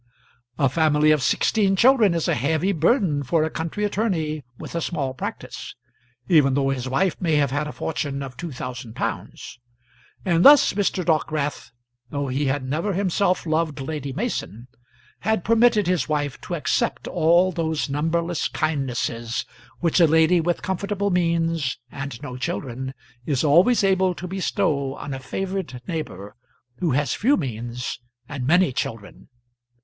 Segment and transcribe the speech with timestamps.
[0.57, 4.81] A family of sixteen children is a heavy burden for a country attorney with a
[4.81, 5.75] small practice,
[6.27, 9.59] even though his wife may have had a fortune of two thousand pounds;
[10.25, 11.05] and thus Mr.
[11.05, 11.69] Dockwrath,
[12.09, 14.67] though he had never himself loved Lady Mason,
[15.19, 19.45] had permitted his wife to accept all those numberless kindnesses
[19.81, 22.95] which a lady with comfortable means and no children
[23.27, 26.35] is always able to bestow on a favoured neighbour
[26.79, 29.27] who has few means and many children.